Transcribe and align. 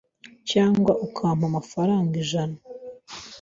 cyangwa 0.49 0.91
ukampa 1.05 1.43
amafaranga 1.51 2.13
ijana 2.23 2.57